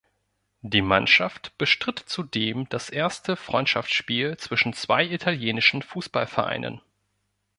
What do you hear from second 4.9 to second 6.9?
italienischen Fußballvereinen.